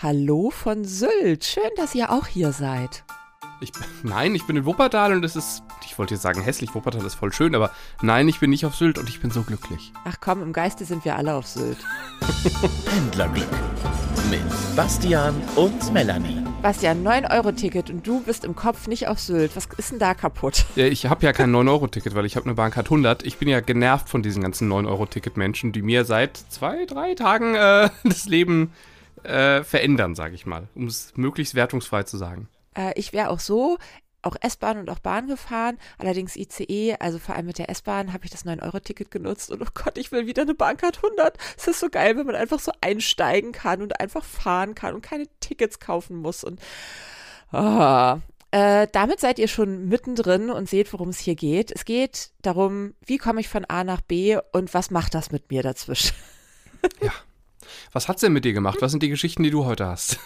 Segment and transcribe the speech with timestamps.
[0.00, 1.44] Hallo von Sylt.
[1.44, 3.02] Schön, dass ihr auch hier seid.
[3.60, 3.72] Ich,
[4.04, 7.16] nein, ich bin in Wuppertal und es ist, ich wollte jetzt sagen hässlich, Wuppertal ist
[7.16, 9.92] voll schön, aber nein, ich bin nicht auf Sylt und ich bin so glücklich.
[10.04, 11.78] Ach komm, im Geiste sind wir alle auf Sylt.
[12.84, 13.48] Pendlerblick
[14.30, 16.44] mit Bastian und Melanie.
[16.62, 19.56] Bastian, 9-Euro-Ticket und du bist im Kopf nicht auf Sylt.
[19.56, 20.64] Was ist denn da kaputt?
[20.76, 23.24] Ich habe ja kein 9-Euro-Ticket, weil ich habe eine Bahncard 100.
[23.24, 27.90] Ich bin ja genervt von diesen ganzen 9-Euro-Ticket-Menschen, die mir seit zwei, drei Tagen äh,
[28.04, 28.70] das Leben
[29.24, 32.48] äh, verändern, sage ich mal, um es möglichst wertungsfrei zu sagen.
[32.74, 33.78] Äh, ich wäre auch so,
[34.22, 38.24] auch S-Bahn und auch Bahn gefahren, allerdings ICE, also vor allem mit der S-Bahn habe
[38.24, 41.36] ich das 9-Euro-Ticket genutzt und oh Gott, ich will wieder eine Bahncard 100.
[41.56, 45.02] Es ist so geil, wenn man einfach so einsteigen kann und einfach fahren kann und
[45.02, 46.60] keine Tickets kaufen muss und
[47.52, 48.16] oh.
[48.50, 51.70] Äh, damit seid ihr schon mittendrin und seht, worum es hier geht.
[51.70, 55.50] Es geht darum, wie komme ich von A nach B und was macht das mit
[55.50, 56.16] mir dazwischen?
[57.02, 57.12] ja.
[57.92, 58.78] Was hat's denn mit dir gemacht?
[58.80, 60.18] Was sind die Geschichten, die du heute hast?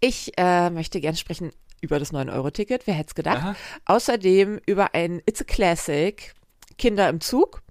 [0.00, 3.38] Ich äh, möchte gern sprechen über das 9-Euro-Ticket, wer hätte es gedacht.
[3.38, 3.56] Aha.
[3.86, 6.32] Außerdem über ein It's a Classic,
[6.78, 7.62] Kinder im Zug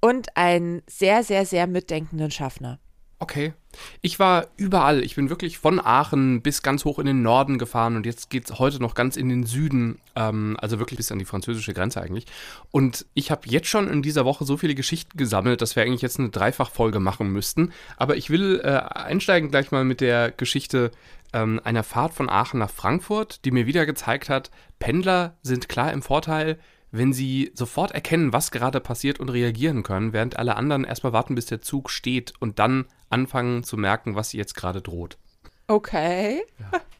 [0.00, 2.78] und einen sehr, sehr, sehr mitdenkenden Schaffner.
[3.18, 3.52] Okay.
[4.00, 5.02] Ich war überall.
[5.02, 8.50] Ich bin wirklich von Aachen bis ganz hoch in den Norden gefahren und jetzt geht
[8.50, 12.00] es heute noch ganz in den Süden, ähm, also wirklich bis an die französische Grenze
[12.00, 12.26] eigentlich.
[12.70, 16.02] Und ich habe jetzt schon in dieser Woche so viele Geschichten gesammelt, dass wir eigentlich
[16.02, 17.72] jetzt eine Dreifachfolge machen müssten.
[17.96, 20.90] Aber ich will äh, einsteigen gleich mal mit der Geschichte
[21.32, 25.92] ähm, einer Fahrt von Aachen nach Frankfurt, die mir wieder gezeigt hat, Pendler sind klar
[25.92, 26.58] im Vorteil
[26.92, 31.34] wenn sie sofort erkennen, was gerade passiert und reagieren können, während alle anderen erstmal warten,
[31.34, 35.18] bis der Zug steht und dann anfangen zu merken, was jetzt gerade droht.
[35.66, 36.42] Okay.
[36.58, 36.80] Ja.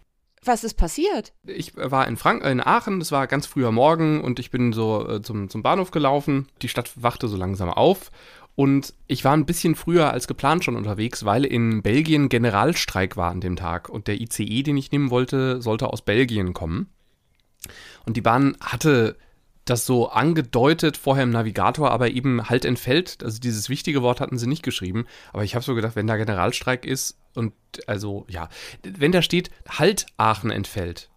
[0.42, 1.34] Was ist passiert?
[1.44, 5.06] Ich war in, Frank in Aachen, es war ganz früher Morgen und ich bin so
[5.06, 6.48] äh, zum, zum Bahnhof gelaufen.
[6.62, 8.10] Die Stadt wachte so langsam auf
[8.54, 13.30] und ich war ein bisschen früher als geplant schon unterwegs, weil in Belgien Generalstreik war
[13.30, 16.88] an dem Tag und der ICE, den ich nehmen wollte, sollte aus Belgien kommen.
[18.06, 19.16] Und die Bahn hatte
[19.70, 23.22] das so angedeutet vorher im Navigator, aber eben halt entfällt.
[23.22, 25.06] Also dieses wichtige Wort hatten sie nicht geschrieben.
[25.32, 27.52] Aber ich habe so gedacht, wenn da Generalstreik ist und
[27.86, 28.48] also ja,
[28.82, 31.08] wenn da steht Halt Aachen entfällt,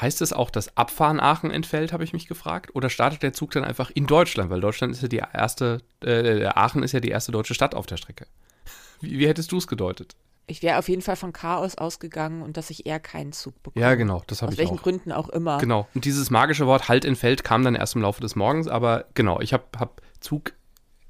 [0.00, 2.74] heißt es auch, dass Abfahren Aachen entfällt, habe ich mich gefragt?
[2.74, 4.50] Oder startet der Zug dann einfach in Deutschland?
[4.50, 7.86] Weil Deutschland ist ja die erste, äh, Aachen ist ja die erste deutsche Stadt auf
[7.86, 8.26] der Strecke.
[9.00, 10.14] Wie, wie hättest du es gedeutet?
[10.46, 13.84] Ich wäre auf jeden Fall von Chaos ausgegangen und dass ich eher keinen Zug bekomme.
[13.84, 15.58] Ja, genau, das habe ich Aus welchen Gründen auch immer.
[15.58, 15.88] Genau.
[15.94, 19.40] Und dieses magische Wort Halt entfällt kam dann erst im Laufe des Morgens, aber genau,
[19.40, 20.52] ich habe hab Zug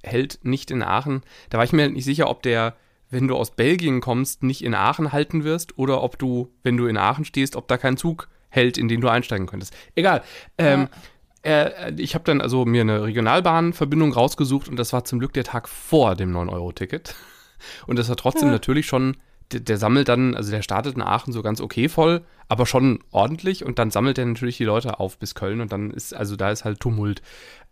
[0.02, 1.22] hält nicht in Aachen.
[1.50, 2.76] Da war ich mir nicht sicher, ob der,
[3.10, 6.86] wenn du aus Belgien kommst, nicht in Aachen halten wirst oder ob du, wenn du
[6.86, 9.74] in Aachen stehst, ob da kein Zug hält, in den du einsteigen könntest.
[9.94, 10.22] Egal.
[10.56, 10.88] Ähm,
[11.42, 15.44] äh, ich habe dann also mir eine Regionalbahnverbindung rausgesucht und das war zum Glück der
[15.44, 17.14] Tag vor dem 9-Euro-Ticket.
[17.86, 18.52] Und das war trotzdem ja.
[18.52, 19.16] natürlich schon
[19.52, 23.00] der, der, sammelt dann, also der startet in Aachen so ganz okay voll, aber schon
[23.10, 26.36] ordentlich und dann sammelt er natürlich die Leute auf bis Köln und dann ist, also
[26.36, 27.22] da ist halt Tumult.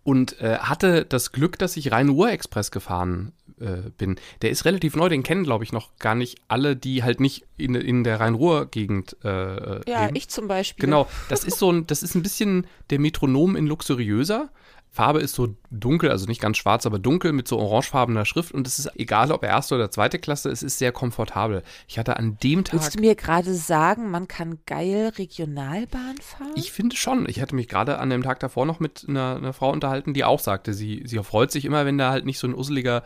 [0.02, 4.16] Und äh, hatte das Glück, dass ich Rhein-Ruhr-Express gefahren äh, bin.
[4.42, 7.46] Der ist relativ neu, den kennen, glaube ich, noch gar nicht alle, die halt nicht
[7.56, 10.14] in, in der Rhein-Ruhr-Gegend äh, Ja, leben.
[10.14, 10.84] ich zum Beispiel.
[10.84, 14.50] Genau, das ist so ein, das ist ein bisschen der Metronom in luxuriöser.
[14.94, 18.64] Farbe ist so dunkel, also nicht ganz schwarz, aber dunkel mit so orangefarbener Schrift und
[18.64, 21.64] es ist egal, ob erste oder zweite Klasse, es ist sehr komfortabel.
[21.88, 22.74] Ich hatte an dem Tag.
[22.74, 26.52] Willst du mir gerade sagen, man kann geil Regionalbahn fahren?
[26.54, 27.28] Ich finde schon.
[27.28, 30.22] Ich hatte mich gerade an dem Tag davor noch mit einer, einer Frau unterhalten, die
[30.22, 33.02] auch sagte, sie, sie freut sich immer, wenn da halt nicht so ein useliger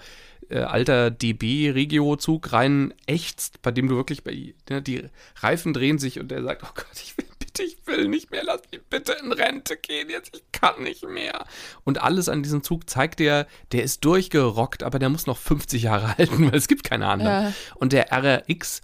[0.49, 5.05] äh, alter DB-Regio-Zug rein ächzt, bei dem du wirklich bei, ne, die
[5.37, 8.45] Reifen drehen sich und er sagt, oh Gott, ich will bitte, ich will nicht mehr,
[8.45, 11.45] lass mich bitte in Rente gehen, jetzt, ich kann nicht mehr.
[11.85, 15.83] Und alles an diesem Zug zeigt dir, der ist durchgerockt, aber der muss noch 50
[15.83, 17.45] Jahre halten, weil es gibt keine anderen.
[17.45, 17.53] Ja.
[17.77, 18.83] Und der RRX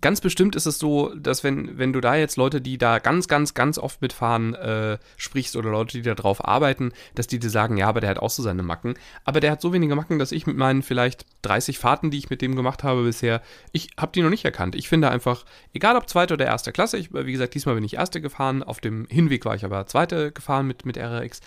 [0.00, 3.28] ganz bestimmt ist es so, dass wenn, wenn du da jetzt Leute, die da ganz,
[3.28, 7.50] ganz, ganz oft mitfahren, äh, sprichst oder Leute, die da drauf arbeiten, dass die dir
[7.50, 8.94] sagen, ja, aber der hat auch so seine Macken.
[9.24, 12.30] Aber der hat so wenige Macken, dass ich mit meinen vielleicht 30 Fahrten, die ich
[12.30, 13.42] mit dem gemacht habe bisher,
[13.72, 14.74] ich habe die noch nicht erkannt.
[14.76, 17.94] Ich finde einfach, egal ob zweite oder erste Klasse, ich, wie gesagt, diesmal bin ich
[17.94, 21.40] erste gefahren, auf dem Hinweg war ich aber zweite gefahren mit, mit RRX.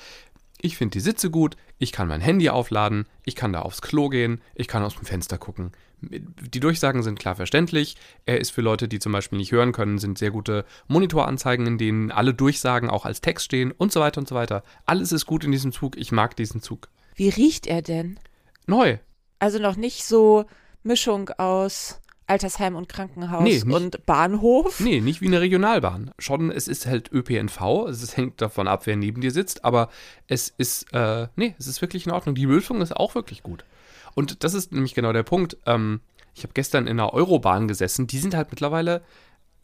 [0.62, 4.10] Ich finde die Sitze gut, ich kann mein Handy aufladen, ich kann da aufs Klo
[4.10, 5.72] gehen, ich kann aus dem Fenster gucken
[6.02, 7.96] die Durchsagen sind klar verständlich.
[8.26, 11.78] Er ist für Leute, die zum Beispiel nicht hören können, sind sehr gute Monitoranzeigen, in
[11.78, 14.64] denen alle Durchsagen auch als Text stehen und so weiter und so weiter.
[14.86, 15.98] Alles ist gut in diesem Zug.
[15.98, 16.90] Ich mag diesen Zug.
[17.16, 18.20] Wie riecht er denn?
[18.68, 18.98] Neu.
[19.40, 20.46] Also noch nicht so
[20.84, 24.80] Mischung aus Altersheim und Krankenhaus nee, nicht, und Bahnhof?
[24.80, 26.12] Nee, nicht wie eine Regionalbahn.
[26.18, 29.90] Schon, es ist halt ÖPNV, es hängt davon ab, wer neben dir sitzt, aber
[30.28, 32.34] es ist, äh, nee, es ist wirklich in Ordnung.
[32.36, 33.64] Die Lösung ist auch wirklich gut.
[34.16, 35.58] Und das ist nämlich genau der Punkt.
[35.66, 36.02] Ähm,
[36.34, 38.08] Ich habe gestern in einer Eurobahn gesessen.
[38.08, 39.02] Die sind halt mittlerweile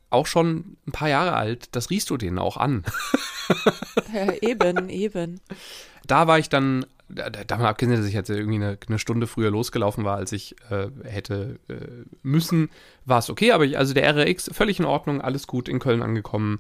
[0.10, 1.70] auch schon ein paar Jahre alt.
[1.76, 2.84] Das riechst du denen auch an.
[4.14, 5.40] Ja, eben, eben.
[6.08, 9.52] Da war ich dann, da- davon abgesehen, dass ich jetzt irgendwie eine, eine Stunde früher
[9.52, 12.70] losgelaufen war, als ich äh, hätte äh, müssen,
[13.06, 13.52] war es okay.
[13.52, 16.60] Aber ich, also der RX, völlig in Ordnung, alles gut, in Köln angekommen.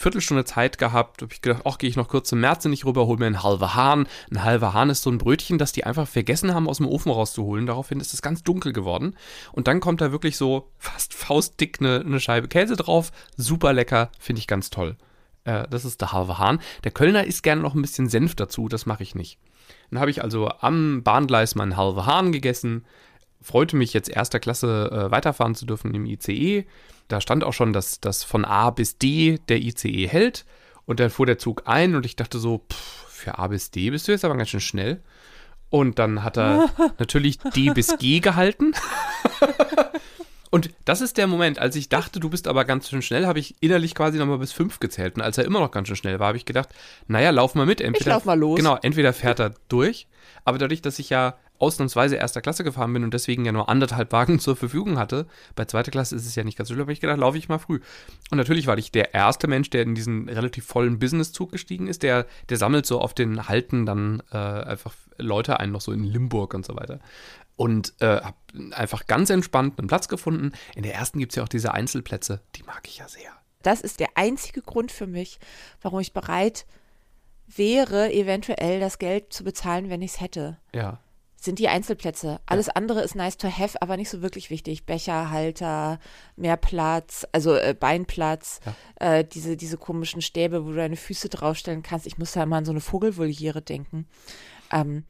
[0.00, 3.06] Viertelstunde Zeit gehabt, habe ich gedacht, ach, gehe ich noch kurz zum Märzen nicht rüber,
[3.06, 4.06] hol mir einen halben Hahn.
[4.30, 7.12] Ein halber Hahn ist so ein Brötchen, das die einfach vergessen haben, aus dem Ofen
[7.12, 7.66] rauszuholen.
[7.66, 9.14] Daraufhin ist es ganz dunkel geworden.
[9.52, 13.12] Und dann kommt da wirklich so fast faustdick eine, eine Scheibe Käse drauf.
[13.36, 14.96] Super lecker, finde ich ganz toll.
[15.44, 16.60] Äh, das ist der halbe Hahn.
[16.84, 19.38] Der Kölner isst gerne noch ein bisschen Senf dazu, das mache ich nicht.
[19.90, 22.84] Dann habe ich also am Bahngleis meinen halben Hahn gegessen,
[23.40, 26.66] freute mich jetzt erster Klasse äh, weiterfahren zu dürfen im ICE.
[27.08, 30.44] Da stand auch schon, dass das von A bis D der ICE hält.
[30.86, 33.90] Und dann fuhr der Zug ein und ich dachte so, pff, für A bis D
[33.90, 35.02] bist du jetzt aber ganz schön schnell.
[35.68, 38.72] Und dann hat er natürlich D bis G gehalten.
[40.50, 43.38] Und das ist der Moment, als ich dachte, du bist aber ganz schön schnell, habe
[43.38, 45.14] ich innerlich quasi nochmal bis fünf gezählt.
[45.14, 46.68] Und als er immer noch ganz schön schnell war, habe ich gedacht,
[47.06, 47.80] naja, lauf mal mit.
[47.80, 48.56] Entweder, lauf mal los.
[48.56, 50.08] Genau, entweder fährt er durch,
[50.44, 54.12] aber dadurch, dass ich ja ausnahmsweise erster Klasse gefahren bin und deswegen ja nur anderthalb
[54.12, 56.92] Wagen zur Verfügung hatte, bei zweiter Klasse ist es ja nicht ganz so schlimm, habe
[56.92, 57.80] ich gedacht, laufe ich mal früh.
[58.30, 62.02] Und natürlich war ich der erste Mensch, der in diesen relativ vollen Businesszug gestiegen ist,
[62.02, 66.04] der, der sammelt so auf den Halten dann äh, einfach Leute ein, noch so in
[66.04, 67.00] Limburg und so weiter
[67.60, 68.36] und äh, habe
[68.70, 70.52] einfach ganz entspannt einen Platz gefunden.
[70.74, 73.32] In der ersten gibt es ja auch diese Einzelplätze, die mag ich ja sehr.
[73.60, 75.38] Das ist der einzige Grund für mich,
[75.82, 76.64] warum ich bereit
[77.46, 80.56] wäre, eventuell das Geld zu bezahlen, wenn ich es hätte.
[80.74, 81.00] Ja.
[81.42, 82.38] Sind die Einzelplätze.
[82.44, 84.84] Alles andere ist nice to have, aber nicht so wirklich wichtig.
[84.84, 85.98] Becherhalter,
[86.36, 88.60] mehr Platz, also äh, Beinplatz,
[88.96, 92.06] äh, diese, diese komischen Stäbe, wo du deine Füße draufstellen kannst.
[92.06, 94.06] Ich muss da immer an so eine Vogelvoliere denken.
[94.70, 95.04] Ähm,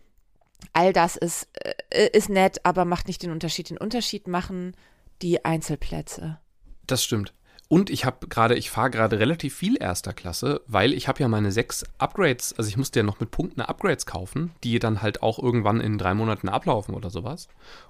[0.73, 1.49] all das ist,
[1.91, 3.71] äh, ist nett, aber macht nicht den Unterschied.
[3.71, 4.77] Den Unterschied machen
[5.23, 6.38] die Einzelplätze.
[6.87, 7.35] Das stimmt.
[7.72, 11.28] Und ich habe gerade, ich fahre gerade relativ viel erster Klasse, weil ich habe ja
[11.28, 15.22] meine sechs Upgrades, also ich musste ja noch mit Punkten Upgrades kaufen, die dann halt
[15.22, 17.46] auch irgendwann in drei Monaten ablaufen oder sowas.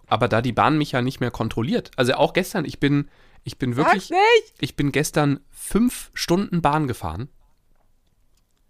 [0.06, 3.08] Aber da die Bahn mich ja nicht mehr kontrolliert, also auch gestern, ich bin,
[3.42, 4.10] ich bin wirklich,
[4.58, 7.30] ich bin gestern fünf Stunden Bahn gefahren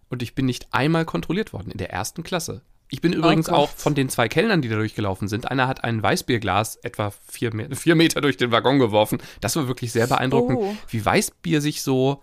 [0.07, 2.61] und ich bin nicht einmal kontrolliert worden in der ersten Klasse.
[2.93, 3.55] Ich bin übrigens Gott.
[3.55, 5.49] auch von den zwei Kellnern, die da durchgelaufen sind.
[5.49, 9.19] Einer hat ein Weißbierglas etwa vier, vier Meter durch den Waggon geworfen.
[9.39, 10.75] Das war wirklich sehr beeindruckend, Oh.
[10.89, 12.21] wie Weißbier sich so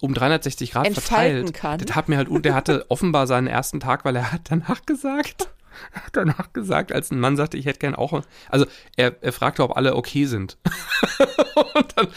[0.00, 1.54] um 360 Grad Entfalten verteilt.
[1.54, 1.78] kann.
[1.84, 4.86] Das hat mir halt, und der hatte offenbar seinen ersten Tag, weil er hat danach
[4.86, 5.48] gesagt,
[6.12, 8.66] danach gesagt, als ein Mann sagte, ich hätte gern auch, also
[8.96, 10.58] er, er fragte, ob alle okay sind.
[11.74, 12.08] und dann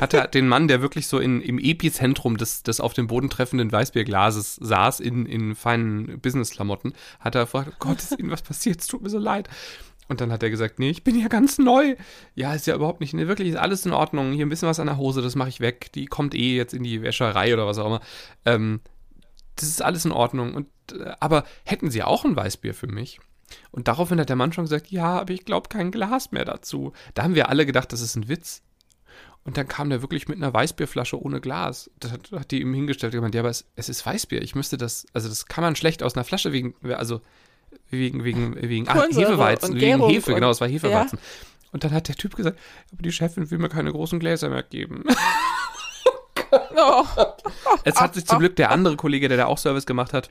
[0.00, 3.30] hat er den Mann, der wirklich so in, im Epizentrum des, des auf dem Boden
[3.30, 8.42] treffenden Weißbierglases saß, in, in feinen Business-Klamotten, hat er gefragt, oh Gott, ist Ihnen was
[8.42, 8.80] passiert?
[8.80, 9.48] Es tut mir so leid.
[10.10, 11.94] Und dann hat er gesagt, nee, ich bin ja ganz neu.
[12.34, 14.32] Ja, ist ja überhaupt nicht, nee, wirklich ist alles in Ordnung.
[14.32, 15.92] Hier ein bisschen was an der Hose, das mache ich weg.
[15.94, 18.00] Die kommt eh jetzt in die Wäscherei oder was auch immer.
[18.44, 18.80] Ähm,
[19.56, 20.54] das ist alles in Ordnung.
[20.54, 23.20] Und, äh, aber hätten Sie auch ein Weißbier für mich?
[23.72, 26.92] Und daraufhin hat der Mann schon gesagt, ja, aber ich glaube kein Glas mehr dazu.
[27.14, 28.62] Da haben wir alle gedacht, das ist ein Witz.
[29.42, 31.90] Und dann kam der wirklich mit einer Weißbierflasche ohne Glas.
[31.98, 34.42] Das hat, hat die ihm hingestellt und gemeint, ja, aber es, es ist Weißbier.
[34.42, 37.22] Ich müsste das, also das kann man schlecht aus einer Flasche wegen, also
[37.88, 41.18] wegen, wegen, wegen, ach, Hefeweizen, wegen Gärung Hefe, und- genau, es war Hefeweizen.
[41.72, 42.58] Und dann hat der Typ gesagt,
[42.92, 45.04] aber die Chefin will mir keine großen Gläser mehr geben.
[46.52, 47.04] Oh,
[47.84, 50.30] Es hat sich zum Glück der andere Kollege, der da auch Service gemacht hat,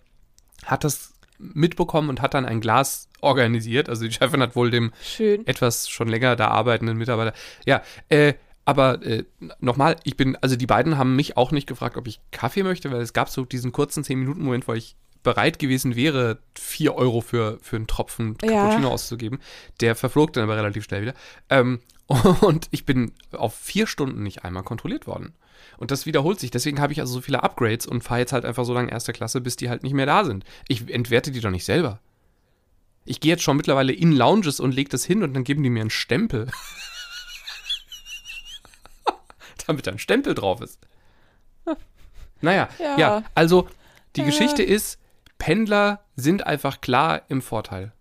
[0.66, 3.90] hat das mitbekommen und hat dann ein Glas organisiert.
[3.90, 5.46] Also die Chefin hat wohl dem schön.
[5.48, 7.34] etwas schon länger da arbeitenden Mitarbeiter.
[7.66, 8.34] Ja, äh,
[8.66, 9.24] aber äh,
[9.60, 12.92] nochmal, ich bin, also die beiden haben mich auch nicht gefragt, ob ich Kaffee möchte,
[12.92, 17.58] weil es gab so diesen kurzen 10-Minuten-Moment, wo ich bereit gewesen wäre, 4 Euro für,
[17.62, 18.50] für einen Tropfen Ja.
[18.66, 19.40] Cappuccino auszugeben.
[19.82, 21.14] Der verflog dann aber relativ schnell wieder.
[21.50, 21.80] Ähm,
[22.42, 25.34] und ich bin auf vier Stunden nicht einmal kontrolliert worden.
[25.78, 26.52] Und das wiederholt sich.
[26.52, 29.14] Deswegen habe ich also so viele Upgrades und fahre jetzt halt einfach so lange erster
[29.14, 30.44] Klasse, bis die halt nicht mehr da sind.
[30.68, 32.00] Ich entwerte die doch nicht selber.
[33.06, 35.70] Ich gehe jetzt schon mittlerweile in Lounges und lege das hin und dann geben die
[35.70, 36.50] mir einen Stempel.
[39.68, 40.80] Damit da ein Stempel drauf ist.
[42.42, 43.24] Naja, ja, Ja.
[43.36, 43.68] also
[44.16, 44.26] die Ja.
[44.28, 44.98] Geschichte ist,
[45.40, 47.92] Pendler sind einfach klar im Vorteil.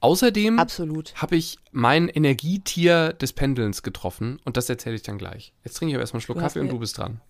[0.00, 5.52] Außerdem habe ich mein Energietier des Pendelns getroffen und das erzähle ich dann gleich.
[5.64, 7.20] Jetzt trinke ich aber erstmal einen Schluck Du Kaffee und du bist dran.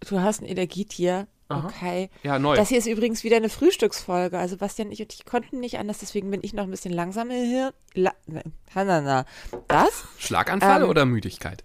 [0.00, 1.26] Du hast ein Energietier.
[1.48, 1.68] Aha.
[1.68, 2.10] Okay.
[2.22, 2.56] Ja, neu.
[2.56, 4.36] Das hier ist übrigens wieder eine Frühstücksfolge.
[4.36, 6.92] Also Bastian und ich, und ich konnten nicht anders, deswegen bin ich noch ein bisschen
[6.92, 7.72] langsamer hier.
[7.94, 8.42] La na,
[8.74, 9.24] na, na.
[9.68, 10.04] Das?
[10.18, 11.62] Schlaganfall ähm, oder Müdigkeit?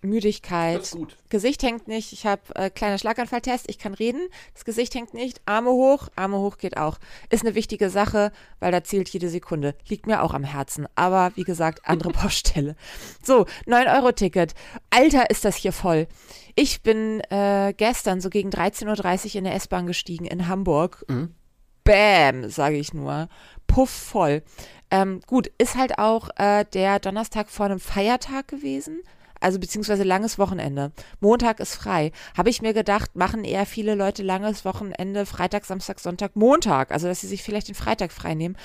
[0.00, 0.80] Müdigkeit.
[0.80, 0.96] Das.
[1.28, 2.12] Gesicht hängt nicht.
[2.12, 3.68] Ich habe äh, kleiner Schlaganfalltest.
[3.68, 4.20] Ich kann reden.
[4.54, 5.40] Das Gesicht hängt nicht.
[5.46, 6.08] Arme hoch.
[6.14, 6.98] Arme hoch geht auch.
[7.30, 9.74] Ist eine wichtige Sache, weil da zählt jede Sekunde.
[9.88, 10.86] Liegt mir auch am Herzen.
[10.94, 12.76] Aber wie gesagt, andere Baustelle.
[13.22, 14.54] So, 9-Euro-Ticket.
[14.90, 16.06] Alter, ist das hier voll.
[16.54, 21.04] Ich bin äh, gestern so gegen 13.30 Uhr in der S-Bahn gestiegen in Hamburg.
[21.08, 21.34] Mhm.
[21.82, 23.28] Bäm, sage ich nur.
[23.66, 24.42] Puff voll.
[24.90, 29.00] Ähm, gut, ist halt auch äh, der Donnerstag vor einem Feiertag gewesen
[29.40, 30.92] also beziehungsweise langes Wochenende.
[31.20, 32.12] Montag ist frei.
[32.36, 36.90] Habe ich mir gedacht, machen eher viele Leute langes Wochenende, Freitag, Samstag, Sonntag, Montag.
[36.90, 38.56] Also dass sie sich vielleicht den Freitag frei nehmen.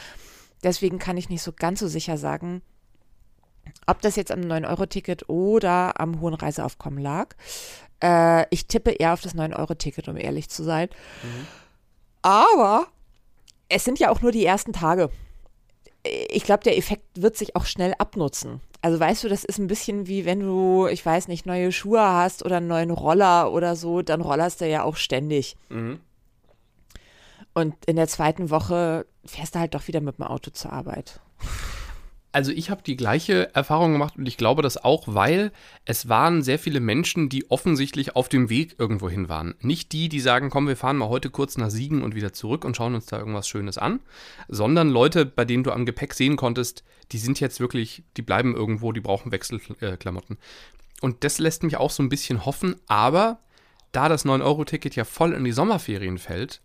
[0.63, 2.61] Deswegen kann ich nicht so ganz so sicher sagen,
[3.85, 7.35] ob das jetzt am 9-Euro-Ticket oder am hohen Reiseaufkommen lag.
[8.01, 10.89] Äh, ich tippe eher auf das 9-Euro-Ticket, um ehrlich zu sein.
[12.21, 12.87] Aber
[13.69, 15.09] es sind ja auch nur die ersten Tage.
[16.29, 18.61] Ich glaube, der Effekt wird sich auch schnell abnutzen.
[18.83, 22.01] Also weißt du, das ist ein bisschen wie wenn du, ich weiß nicht, neue Schuhe
[22.01, 25.55] hast oder einen neuen Roller oder so, dann rollerst du ja auch ständig.
[25.69, 26.01] Mhm.
[27.53, 31.21] Und in der zweiten Woche fährst du halt doch wieder mit dem Auto zur Arbeit.
[32.33, 35.51] Also ich habe die gleiche Erfahrung gemacht und ich glaube das auch, weil
[35.85, 39.53] es waren sehr viele Menschen, die offensichtlich auf dem Weg irgendwo hin waren.
[39.61, 42.65] Nicht die, die sagen, komm, wir fahren mal heute kurz nach Siegen und wieder zurück
[42.65, 43.99] und schauen uns da irgendwas Schönes an,
[44.47, 48.55] sondern Leute, bei denen du am Gepäck sehen konntest, die sind jetzt wirklich, die bleiben
[48.55, 50.39] irgendwo, die brauchen Wechselklamotten.
[51.01, 53.41] Und das lässt mich auch so ein bisschen hoffen, aber
[53.91, 56.61] da das 9-Euro-Ticket ja voll in die Sommerferien fällt,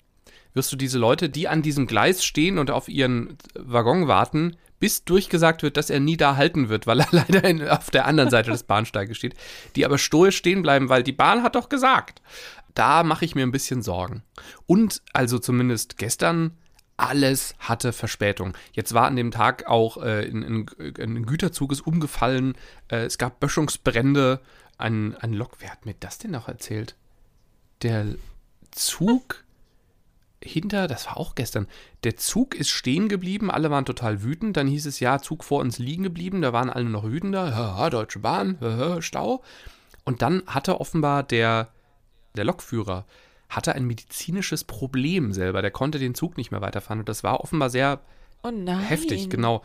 [0.55, 5.04] wirst du diese Leute, die an diesem Gleis stehen und auf ihren Waggon warten, bis
[5.04, 8.30] durchgesagt wird, dass er nie da halten wird, weil er leider in, auf der anderen
[8.30, 9.35] Seite des Bahnsteiges steht,
[9.76, 12.23] die aber stoisch stehen bleiben, weil die Bahn hat doch gesagt.
[12.75, 14.23] Da mache ich mir ein bisschen Sorgen.
[14.66, 16.56] Und also zumindest gestern,
[16.97, 18.54] alles hatte Verspätung.
[18.73, 22.54] Jetzt war an dem Tag auch äh, ein, ein, Güterzug ist umgefallen,
[22.88, 24.40] äh, es gab Böschungsbrände,
[24.78, 26.97] ein, ein Lok, wer hat mir das denn noch erzählt?
[27.82, 28.06] Der
[28.73, 29.44] Zug
[30.42, 31.66] hinter, das war auch gestern,
[32.04, 35.61] der Zug ist stehen geblieben, alle waren total wütend, dann hieß es ja, Zug vor
[35.61, 39.42] uns liegen geblieben, da waren alle noch wütender, haha, Deutsche Bahn, haha, Stau.
[40.04, 41.68] Und dann hatte offenbar der,
[42.37, 43.04] der Lokführer,
[43.49, 47.40] hatte ein medizinisches Problem selber, der konnte den Zug nicht mehr weiterfahren und das war
[47.40, 48.00] offenbar sehr
[48.42, 49.62] Oh heftig, genau.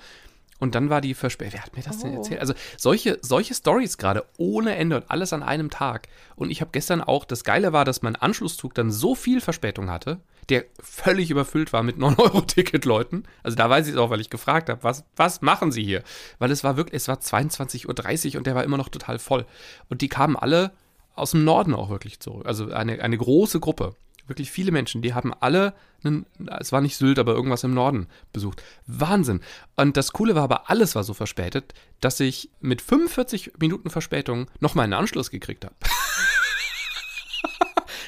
[0.63, 1.53] Und dann war die Verspätung.
[1.55, 2.15] Wer hat mir das denn Oh.
[2.17, 2.39] erzählt?
[2.39, 6.07] Also solche, solche Stories gerade ohne Ende und alles an einem Tag.
[6.37, 9.89] Und ich habe gestern auch, das Geile war, dass mein Anschlusszug dann so viel Verspätung
[9.91, 13.23] hatte, der völlig überfüllt war mit 9-Euro-Ticket-Leuten.
[13.43, 16.01] Also da weiß ich es auch, weil ich gefragt habe, was, was machen sie hier?
[16.39, 19.45] Weil es war wirklich, es war 22.30 Uhr und der war immer noch total voll.
[19.89, 20.71] Und die kamen alle
[21.13, 22.45] aus dem Norden auch wirklich zurück.
[22.47, 23.95] Also eine, eine große Gruppe.
[24.25, 26.25] Wirklich viele Menschen, die haben alle, einen,
[26.59, 28.63] es war nicht Sylt, aber irgendwas im Norden besucht.
[28.87, 29.41] Wahnsinn.
[29.75, 34.49] Und das Coole war aber, alles war so verspätet, dass ich mit 45 Minuten Verspätung
[34.61, 35.75] noch meinen Anschluss gekriegt habe.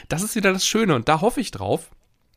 [0.10, 1.89] das ist wieder das Schöne und da hoffe ich drauf,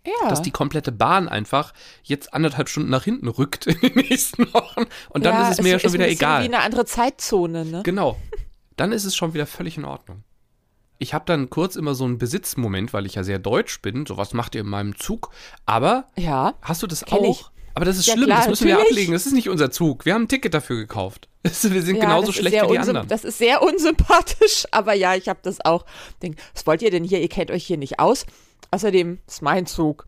[0.05, 0.29] Ja.
[0.29, 4.87] dass die komplette Bahn einfach jetzt anderthalb Stunden nach hinten rückt in den nächsten Wochen.
[5.11, 6.43] Und dann ja, ist es mir ja schon wieder egal.
[6.43, 7.83] wie eine andere Zeitzone, ne?
[7.85, 8.19] Genau.
[8.77, 10.25] Dann ist es schon wieder völlig in Ordnung.
[10.99, 14.05] Ich habe dann kurz immer so einen Besitzmoment, weil ich ja sehr deutsch bin.
[14.07, 15.31] So, was macht ihr in meinem Zug?
[15.65, 16.55] Aber Ja.
[16.63, 17.23] hast du das auch?
[17.25, 17.45] ich.
[17.75, 18.93] Aber das ist Ja, schlimm, klar, das müssen wir natürlich.
[18.93, 19.13] ablegen.
[19.13, 20.05] Das ist nicht unser Zug.
[20.05, 21.29] Wir haben ein Ticket dafür gekauft.
[21.45, 23.07] Wir sind ja, genauso schlecht wie die anderen.
[23.07, 25.87] Das ist sehr unsympathisch, aber ja, ich habe das auch.
[26.21, 27.21] Denk, was wollt ihr denn hier?
[27.21, 28.27] Ihr kennt euch hier nicht aus.
[28.73, 30.05] Außerdem ist mein Zug.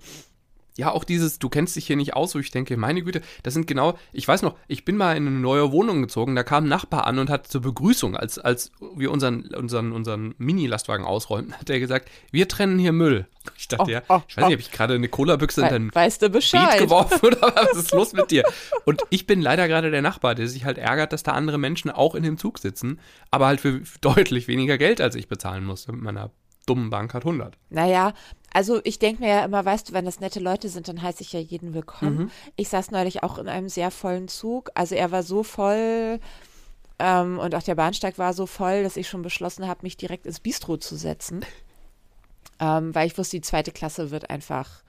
[0.76, 3.54] Ja, auch dieses, du kennst dich hier nicht aus, wo ich denke, meine Güte, das
[3.54, 6.64] sind genau, ich weiß noch, ich bin mal in eine neue Wohnung gezogen, da kam
[6.64, 11.54] ein Nachbar an und hat zur Begrüßung, als, als wir unseren, unseren, unseren Mini-Lastwagen ausräumten,
[11.54, 13.26] hat er gesagt, wir trennen hier Müll.
[13.56, 14.54] Ich dachte, Oh, ja, oh, ich weiß nicht, oh.
[14.54, 16.78] ob ich gerade eine Cola-Büchse in dein weißt du Beet Bescheid?
[16.78, 18.44] geworfen oder was ist los mit dir?
[18.84, 21.90] Und ich bin leider gerade der Nachbar, der sich halt ärgert, dass da andere Menschen
[21.90, 23.00] auch in dem Zug sitzen,
[23.30, 26.30] aber halt für deutlich weniger Geld, als ich bezahlen musste mit meiner
[26.66, 27.56] dummen Bankcard 100.
[27.70, 28.12] Naja,
[28.52, 31.23] also ich denke mir ja immer, weißt du, wenn das nette Leute sind, dann heiße
[31.23, 32.16] ich ja jeden willkommen.
[32.16, 32.30] Mhm.
[32.57, 34.71] Ich saß neulich auch in einem sehr vollen Zug.
[34.75, 36.21] Also er war so voll
[36.99, 40.26] ähm, und auch der Bahnsteig war so voll, dass ich schon beschlossen habe, mich direkt
[40.26, 41.45] ins Bistro zu setzen.
[42.59, 44.83] Ähm, weil ich wusste, die zweite Klasse wird einfach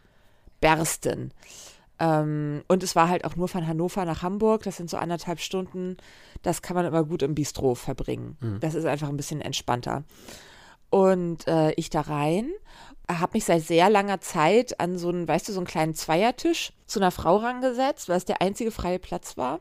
[0.60, 1.32] bersten.
[2.00, 4.64] Ähm, und es war halt auch nur von Hannover nach Hamburg.
[4.64, 5.98] Das sind so anderthalb Stunden.
[6.42, 8.38] Das kann man immer gut im Bistro verbringen.
[8.60, 10.04] Das ist einfach ein bisschen entspannter.
[10.92, 12.52] Und äh, ich da rein,
[13.10, 16.74] habe mich seit sehr langer Zeit an so einen, weißt du, so einen kleinen Zweiertisch
[16.86, 19.60] zu einer Frau rangesetzt, weil es der einzige freie Platz war.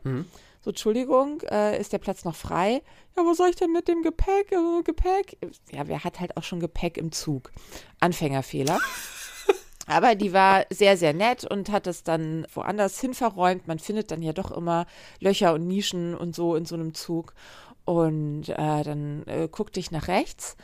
[0.63, 2.83] So, Entschuldigung, äh, ist der Platz noch frei?
[3.17, 4.51] Ja, wo soll ich denn mit dem Gepäck?
[4.51, 5.37] Äh, Gepäck?
[5.71, 7.51] Ja, wer hat halt auch schon Gepäck im Zug?
[7.99, 8.79] Anfängerfehler.
[9.87, 13.67] Aber die war sehr, sehr nett und hat es dann woanders hin verräumt.
[13.67, 14.85] Man findet dann ja doch immer
[15.19, 17.33] Löcher und Nischen und so in so einem Zug.
[17.85, 20.55] Und äh, dann äh, guckte ich nach rechts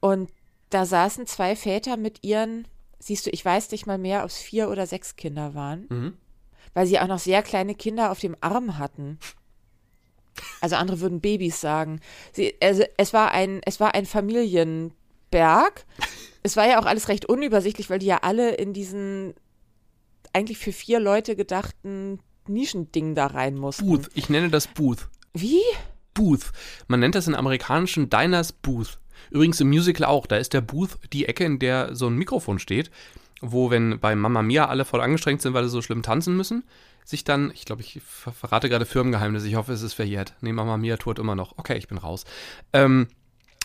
[0.00, 0.30] und
[0.70, 2.66] da saßen zwei Väter mit ihren,
[2.98, 6.16] siehst du, ich weiß nicht mal mehr, ob es vier oder sechs Kinder waren, Mhm.
[6.74, 9.18] weil sie auch noch sehr kleine Kinder auf dem Arm hatten.
[10.60, 12.00] Also andere würden Babys sagen.
[12.32, 15.84] Sie, also es war ein, es war ein Familienberg.
[16.42, 19.34] Es war ja auch alles recht unübersichtlich, weil die ja alle in diesen
[20.32, 23.86] eigentlich für vier Leute gedachten Nischending da rein mussten.
[23.86, 24.10] Booth.
[24.14, 25.08] Ich nenne das Booth.
[25.34, 25.60] Wie?
[26.14, 26.52] Booth.
[26.86, 28.98] Man nennt das in amerikanischen Diners Booth.
[29.30, 30.26] Übrigens im Musical auch.
[30.26, 32.90] Da ist der Booth die Ecke, in der so ein Mikrofon steht,
[33.40, 36.64] wo, wenn bei Mamma Mia alle voll angestrengt sind, weil sie so schlimm tanzen müssen,
[37.04, 40.34] sich dann, ich glaube, ich ver verrate gerade Firmengeheimnis, ich hoffe, es ist verjährt.
[40.40, 41.56] Nee, Mamma Mia tourt immer noch.
[41.56, 42.24] Okay, ich bin raus.
[42.72, 43.08] Ähm,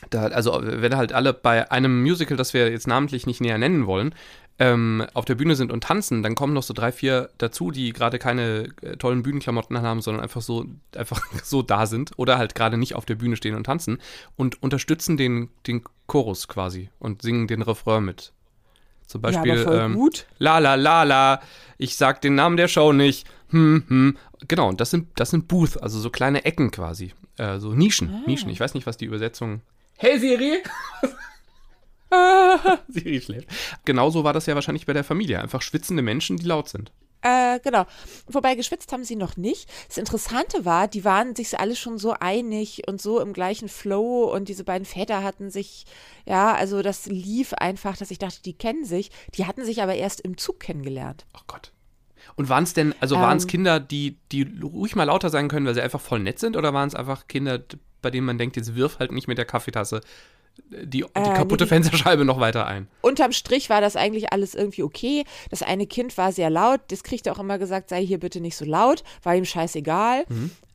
[0.09, 3.85] da, also, wenn halt alle bei einem Musical, das wir jetzt namentlich nicht näher nennen
[3.85, 4.13] wollen,
[4.59, 7.91] ähm, auf der Bühne sind und tanzen, dann kommen noch so drei, vier dazu, die
[7.91, 12.55] gerade keine äh, tollen Bühnenklamotten haben, sondern einfach so, einfach so da sind oder halt
[12.55, 13.99] gerade nicht auf der Bühne stehen und tanzen
[14.35, 18.31] und unterstützen den, den Chorus quasi und singen den Refrain mit.
[19.07, 20.25] Zum Beispiel, ja, ähm, gut.
[20.37, 21.41] la la la la,
[21.77, 24.17] ich sag den Namen der Show nicht, hm, hm.
[24.47, 28.23] Genau, und das sind, das sind Booth, also so kleine Ecken quasi, äh, so Nischen,
[28.25, 28.49] Nischen.
[28.49, 29.61] Ich weiß nicht, was die Übersetzung.
[29.97, 30.63] Hey Siri!
[32.87, 33.47] Siri schläft.
[33.85, 35.41] Genauso war das ja wahrscheinlich bei der Familie.
[35.41, 36.91] Einfach schwitzende Menschen, die laut sind.
[37.23, 37.85] Äh, genau.
[38.27, 39.69] Wobei geschwitzt haben sie noch nicht.
[39.87, 44.25] Das Interessante war, die waren sich alle schon so einig und so im gleichen Flow
[44.25, 45.85] und diese beiden Väter hatten sich,
[46.25, 49.09] ja, also das lief einfach, dass ich dachte, die kennen sich.
[49.35, 51.25] Die hatten sich aber erst im Zug kennengelernt.
[51.33, 51.71] Oh Gott.
[52.35, 53.49] Und waren es denn, also waren es Ähm.
[53.49, 56.73] Kinder, die, die ruhig mal lauter sein können, weil sie einfach voll nett sind, oder
[56.73, 57.59] waren es einfach Kinder,
[58.01, 60.01] bei denen man denkt, jetzt wirf halt nicht mit der Kaffeetasse
[60.55, 62.87] die, die Äh, nee, kaputte die- Fensterscheibe noch weiter ein?
[63.01, 65.23] Unterm Strich war das eigentlich alles irgendwie okay.
[65.49, 68.55] Das eine Kind war sehr laut, das kriegte auch immer gesagt, sei hier bitte nicht
[68.55, 70.25] so laut, war ihm scheißegal.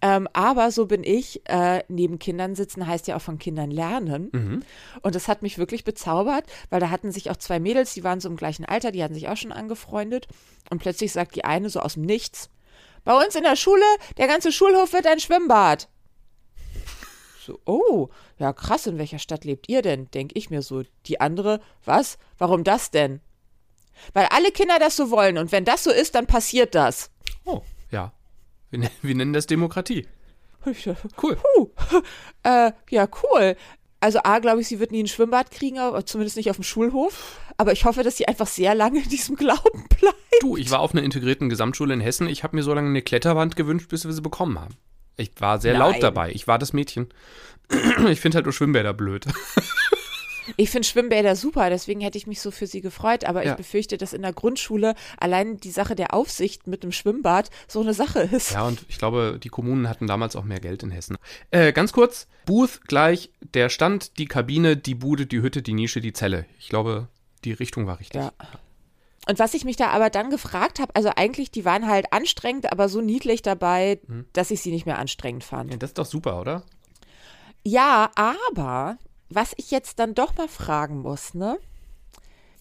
[0.01, 4.63] Ähm, aber so bin ich, äh, neben Kindern sitzen heißt ja auch von Kindern lernen.
[5.03, 8.21] Und das hat mich wirklich bezaubert, weil da hatten sich auch zwei Mädels, die waren
[8.21, 10.29] so im gleichen Alter, die hatten sich auch schon angefreundet.
[10.71, 12.51] Und plötzlich sagt die eine so aus dem Nichts,
[13.05, 13.83] bei uns in der Schule,
[14.19, 15.89] der ganze Schulhof wird ein Schwimmbad.
[17.49, 20.11] So, oh, ja krass, in welcher Stadt lebt ihr denn?
[20.11, 20.83] Denk ich mir so.
[21.07, 22.19] Die andere, was?
[22.37, 23.21] Warum das denn?
[24.13, 27.11] Weil alle Kinder das so wollen und wenn das so ist, dann passiert das.
[27.47, 28.13] Oh, ja.
[28.69, 30.07] Wir, nen- wir nennen das Demokratie.
[31.23, 31.37] Cool.
[31.37, 31.71] Puh.
[32.43, 33.57] Äh, ja, cool.
[34.01, 36.65] Also A, glaube ich, sie wird nie ein Schwimmbad kriegen, aber zumindest nicht auf dem
[36.65, 37.41] Schulhof.
[37.57, 40.17] Aber ich hoffe, dass sie einfach sehr lange in diesem Glauben bleibt.
[40.43, 42.29] Du, ich war auf einer integrierten Gesamtschule in Hessen.
[42.29, 44.77] Ich habe mir so lange eine Kletterwand gewünscht, bis wir sie bekommen haben.
[45.19, 46.01] Ich war sehr laut Nein.
[46.01, 46.31] dabei.
[46.33, 47.09] Ich war das Mädchen.
[48.09, 49.27] Ich finde halt nur Schwimmbäder blöd.
[50.57, 53.51] Ich finde Schwimmbäder super, deswegen hätte ich mich so für sie gefreut, aber Ja.
[53.51, 57.83] ich befürchte, dass in der Grundschule allein die Sache der Aufsicht mit dem Schwimmbad so
[57.83, 58.53] eine Sache ist.
[58.53, 61.19] Ja, und ich glaube, die Kommunen hatten damals auch mehr Geld in Hessen.
[61.51, 66.01] Äh, ganz kurz, Booth gleich der Stand, die Kabine, die Bude, die Hütte, die Nische,
[66.01, 66.47] die Zelle.
[66.59, 67.09] Ich glaube,
[67.45, 68.23] die Richtung war richtig.
[68.23, 68.33] Ja.
[69.29, 72.73] Und was ich mich da aber dann gefragt habe, also eigentlich, die waren halt anstrengend,
[72.73, 74.01] aber so niedlich dabei,
[74.33, 75.71] dass ich sie nicht mehr anstrengend fand.
[75.71, 76.63] Ja, das ist doch super, oder?
[77.63, 78.97] Ja, aber
[79.29, 81.59] was ich jetzt dann doch mal fragen muss, ne?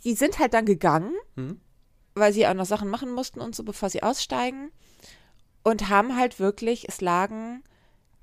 [0.04, 1.62] Die sind halt dann gegangen, Mhm.
[2.16, 4.72] weil sie auch noch Sachen machen mussten und so, bevor sie aussteigen.
[5.64, 7.64] Und haben halt wirklich, es lagen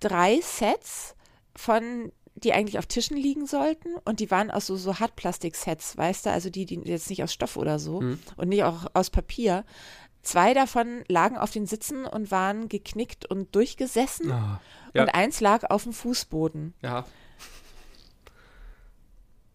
[0.01, 1.15] drei Sets
[1.57, 3.89] von, die eigentlich auf Tischen liegen sollten.
[4.05, 6.31] Und die waren aus so, so Hartplastik-Sets, weißt du?
[6.31, 8.19] Also die, die jetzt nicht aus Stoff oder so Mhm.
[8.37, 9.65] und nicht auch aus Papier.
[10.23, 14.33] Zwei davon lagen auf den Sitzen und waren geknickt und durchgesessen.
[14.33, 14.61] Ah,
[14.95, 15.03] ja.
[15.03, 16.75] Und eins lag auf dem Fußboden.
[16.83, 17.05] ja.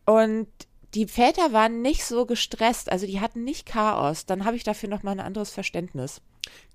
[0.06, 0.48] Und
[0.96, 4.26] die Väter waren nicht so gestresst, also die hatten nicht Chaos.
[4.26, 6.22] Dann habe ich dafür noch mal ein anderes Verständnis.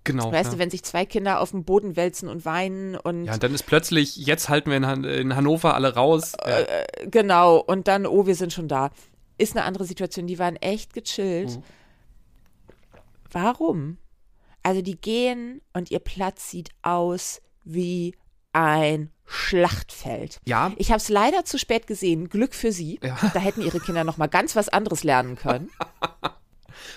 [0.04, 0.30] Genau.
[0.30, 0.52] weißt ja.
[0.52, 3.54] du, wenn sich zwei Kinder auf dem Boden wälzen und weinen und ja, und dann
[3.54, 6.34] ist plötzlich, jetzt halten wir in, Han in Hannover alle raus.
[6.44, 7.06] Äh, Ja.
[7.10, 8.90] genau und dann oh, wir sind schon da.
[9.38, 11.56] Ist eine andere Situation, die waren echt gechillt.
[11.56, 11.62] Mhm.
[13.32, 13.98] Warum?
[14.62, 18.14] Also die gehen und ihr Platz sieht aus wie
[18.54, 20.40] ein Schlachtfeld.
[20.44, 20.72] Ja.
[20.76, 22.28] Ich habe es leider zu spät gesehen.
[22.28, 23.00] Glück für sie.
[23.02, 23.16] Ja.
[23.32, 25.70] Da hätten ihre Kinder noch mal ganz was anderes lernen können.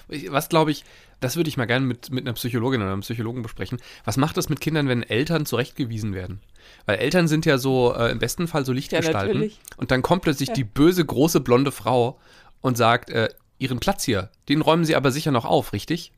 [0.09, 0.85] Was glaube ich,
[1.19, 3.79] das würde ich mal gerne mit, mit einer Psychologin oder einem Psychologen besprechen.
[4.05, 6.41] Was macht das mit Kindern, wenn Eltern zurechtgewiesen werden?
[6.85, 9.27] Weil Eltern sind ja so äh, im besten Fall so Lichtgestalten.
[9.27, 9.59] natürlich.
[9.77, 12.19] und dann kommt plötzlich die böse, große, blonde Frau
[12.61, 16.11] und sagt, äh, ihren Platz hier, den räumen sie aber sicher noch auf, richtig?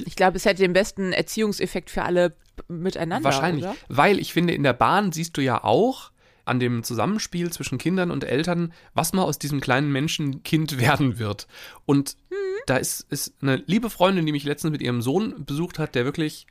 [0.00, 2.34] Ich glaube, es hätte den besten Erziehungseffekt für alle
[2.68, 3.24] miteinander.
[3.24, 3.64] Wahrscheinlich.
[3.64, 3.74] Oder?
[3.88, 6.10] Weil ich finde, in der Bahn siehst du ja auch
[6.44, 11.46] an dem Zusammenspiel zwischen Kindern und Eltern, was mal aus diesem kleinen Menschenkind werden wird.
[11.86, 12.36] Und Mhm.
[12.66, 16.04] da ist, ist eine liebe Freundin, die mich letztens mit ihrem Sohn besucht hat, der
[16.04, 16.46] wirklich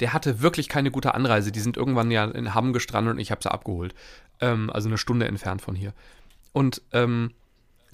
[0.00, 1.50] der hatte wirklich keine gute Anreise.
[1.52, 3.94] Die sind irgendwann ja in Hamm gestrandet und ich habe sie abgeholt.
[4.40, 5.94] Ähm, also eine Stunde entfernt von hier.
[6.52, 7.32] Und ähm,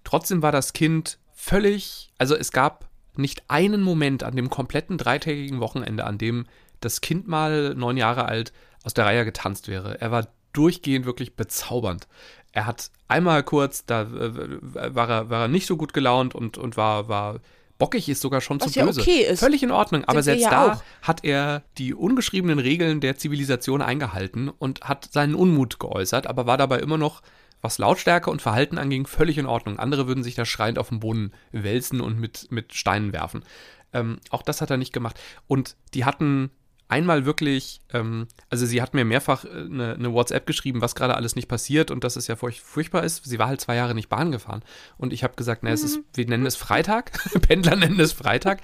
[0.02, 5.60] trotzdem war das Kind völlig, also es gab nicht einen Moment an dem kompletten dreitägigen
[5.60, 6.46] Wochenende, an dem
[6.80, 8.52] das Kind mal neun Jahre alt
[8.84, 10.00] aus der Reihe getanzt wäre.
[10.00, 12.08] Er war durchgehend wirklich bezaubernd.
[12.52, 16.58] Er hat einmal kurz, da äh, war, er, war er nicht so gut gelaunt und,
[16.58, 17.40] und war, war
[17.78, 19.00] bockig ist sogar schon Was zu ja böse.
[19.00, 19.40] okay ist.
[19.40, 20.82] Völlig in Ordnung, aber Sind selbst ja da auch.
[21.02, 26.58] hat er die ungeschriebenen Regeln der Zivilisation eingehalten und hat seinen Unmut geäußert, aber war
[26.58, 27.22] dabei immer noch,
[27.62, 29.78] was Lautstärke und Verhalten anging, völlig in Ordnung.
[29.78, 33.44] Andere würden sich da schreiend auf den Boden wälzen und mit, mit Steinen werfen.
[33.92, 35.18] Ähm, auch das hat er nicht gemacht.
[35.46, 36.50] Und die hatten
[36.92, 41.14] einmal wirklich, ähm, also sie hat mir mehrfach äh, eine, eine WhatsApp geschrieben, was gerade
[41.16, 43.24] alles nicht passiert und dass es ja furch furchtbar ist.
[43.24, 44.62] Sie war halt zwei Jahre nicht Bahn gefahren.
[44.98, 47.12] Und ich habe gesagt, na, es ist, wir nennen es Freitag.
[47.48, 48.60] Pendler nennen es Freitag.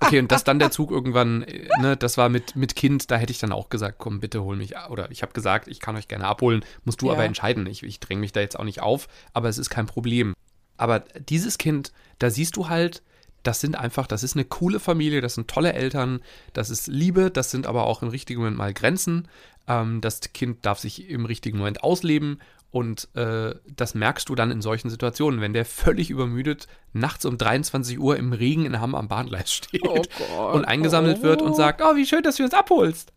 [0.00, 3.16] Okay, und dass dann der Zug irgendwann, äh, ne, das war mit, mit Kind, da
[3.16, 5.96] hätte ich dann auch gesagt, komm, bitte hol mich, oder ich habe gesagt, ich kann
[5.96, 7.12] euch gerne abholen, musst du Ja.
[7.12, 7.66] aber entscheiden.
[7.66, 10.34] Ich, ich dränge mich da jetzt auch nicht auf, aber es ist kein Problem.
[10.78, 13.02] Aber dieses Kind, da siehst du halt,
[13.46, 16.20] das sind einfach, das ist eine coole Familie, das sind tolle Eltern,
[16.52, 19.28] das ist Liebe, das sind aber auch im richtigen Moment mal Grenzen.
[19.68, 24.50] Ähm, das Kind darf sich im richtigen Moment ausleben und äh, das merkst du dann
[24.50, 28.94] in solchen Situationen, wenn der völlig übermüdet nachts um 23 Uhr im Regen in Hamm
[28.94, 30.54] am Bahngleis steht Oh Gott.
[30.54, 31.54] und eingesammelt wird und Oh.
[31.56, 33.12] sagt, oh, wie schön, dass du uns abholst.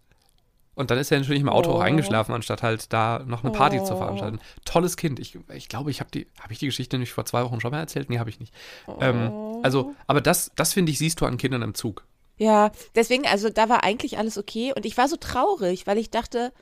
[0.80, 1.82] Und dann ist er natürlich im Auto auch Oh.
[1.82, 3.98] eingeschlafen, anstatt halt da noch eine Party zu Oh.
[3.98, 4.39] veranstalten.
[4.63, 5.20] Tolles Kind.
[5.20, 7.72] Ich, ich glaube, ich habe die, habe ich die Geschichte nicht vor zwei Wochen schon
[7.72, 8.10] mal erzählt?
[8.10, 8.54] Nee, habe ich nicht.
[9.02, 9.60] Ähm, Oh.
[9.62, 12.06] also, aber das, das finde ich, siehst du an Kindern im Zug.
[12.38, 16.10] Ja, deswegen, also da war eigentlich alles okay und ich war so traurig, weil ich
[16.10, 16.54] dachte,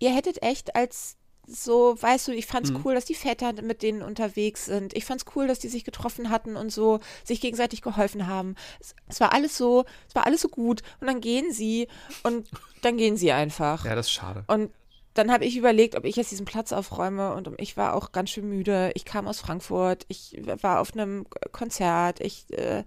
[0.00, 2.80] ihr hättet echt als so, weißt du, ich fand's Mhm.
[2.84, 4.94] cool, dass die Väter mit denen unterwegs sind.
[4.96, 8.56] Ich fand's cool, dass die sich getroffen hatten und so sich gegenseitig geholfen haben.
[8.80, 11.88] Es, es war alles so, es war alles so gut und dann gehen sie
[12.22, 12.48] und
[12.82, 13.84] dann gehen sie einfach.
[13.84, 14.44] Ja, das ist schade.
[14.48, 14.70] Und
[15.14, 18.30] dann habe ich überlegt, ob ich jetzt diesen Platz aufräume und ich war auch ganz
[18.30, 18.90] schön müde.
[18.94, 22.20] Ich kam aus Frankfurt, ich war auf einem Konzert.
[22.20, 22.84] Ich, äh,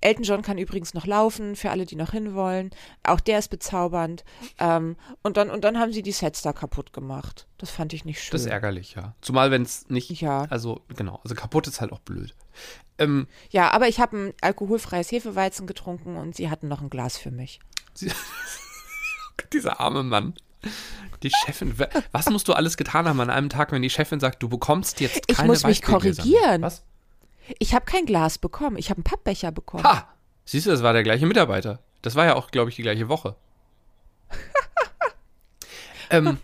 [0.00, 2.70] Elton John kann übrigens noch laufen, für alle, die noch hinwollen.
[3.02, 4.24] Auch der ist bezaubernd.
[4.58, 7.46] Ähm, und, dann, und dann haben sie die Sets da kaputt gemacht.
[7.58, 8.32] Das fand ich nicht schön.
[8.32, 9.14] Das ist ärgerlich, ja.
[9.20, 10.46] Zumal, wenn es nicht, Ja.
[10.50, 12.34] also genau, also kaputt ist halt auch blöd.
[12.98, 17.16] Ähm, ja, aber ich habe ein alkoholfreies Hefeweizen getrunken und sie hatten noch ein Glas
[17.18, 17.60] für mich.
[17.94, 18.10] sie,
[19.52, 20.34] dieser arme Mann.
[21.22, 24.20] Die Chefin, wa- was musst du alles getan haben an einem Tag, wenn die Chefin
[24.20, 26.62] sagt, du bekommst jetzt Ich keine muss mich korrigieren.
[26.62, 26.82] Was?
[27.58, 29.84] Ich habe kein Glas bekommen, ich habe einen Pappbecher bekommen.
[29.84, 30.08] Ha!
[30.44, 31.80] Siehst du, das war der gleiche Mitarbeiter.
[32.02, 33.36] Das war ja auch, glaube ich, die gleiche Woche.
[36.10, 36.38] ähm,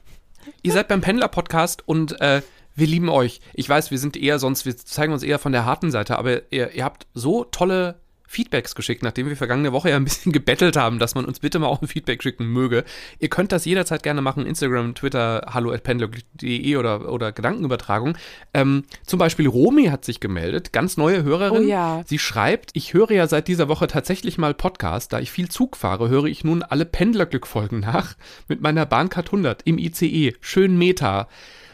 [0.63, 2.43] ihr seid beim Pendler-Podcast und äh,
[2.75, 3.41] wir lieben euch.
[3.55, 6.53] Ich weiß, wir sind eher sonst, wir zeigen uns eher von der harten Seite, aber
[6.53, 10.77] ihr, ihr habt so tolle Feedbacks geschickt, nachdem wir vergangene Woche ja ein bisschen gebettelt
[10.77, 12.85] haben, dass man uns bitte mal auch ein Feedback schicken möge.
[13.19, 18.17] Ihr könnt das jederzeit gerne machen, Instagram, Twitter, hallo at pendler.de oder, oder Gedankenübertragung.
[18.55, 21.65] Ähm, zum Beispiel Romy hat sich gemeldet, ganz neue Hörerin.
[21.65, 22.03] Oh ja.
[22.07, 25.13] Sie schreibt, ich höre ja seit dieser Woche tatsächlich mal Podcast.
[25.13, 28.15] Da ich viel Zug fahre, höre ich nun alle Pendlerglückfolgen nach
[28.49, 30.35] mit meiner Bahncard 100 im ICE.
[30.41, 31.29] Schön Meta.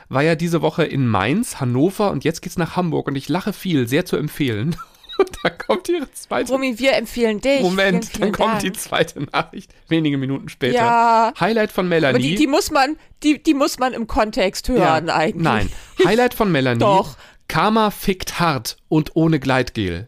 [0.08, 3.54] War ja diese Woche in Mainz, Hannover und jetzt geht's nach Hamburg und ich lache
[3.54, 4.76] viel, sehr zu empfehlen.
[5.22, 7.62] Und da kommt ihre zweite Romy, wir empfehlen dich.
[7.62, 8.61] Moment, vielen, dann kommt Dank.
[8.61, 10.76] die zweite Nachricht, wenige Minuten später.
[10.76, 11.32] Ja.
[11.38, 12.22] Highlight von Melanie.
[12.22, 15.42] Die, die muss man, die, die muss man im Kontext hören Ja, eigentlich.
[15.42, 15.72] Nein.
[16.04, 16.80] Highlight von Melanie.
[16.80, 17.16] Doch.
[17.48, 20.06] Karma fickt hart und ohne Gleitgel.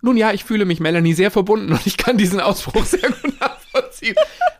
[0.00, 3.40] Nun ja, ich fühle mich Melanie sehr verbunden und ich kann diesen Ausbruch sehr gut
[3.40, 3.51] nachvollziehen.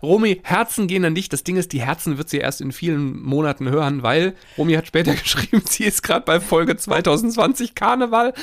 [0.03, 1.29] Romy, Herzen gehen an dich.
[1.29, 4.87] Das Ding ist, die Herzen wird sie erst in vielen Monaten hören, weil Romy hat
[4.87, 8.35] später geschrieben, sie ist gerade bei Folge 2020 Karneval.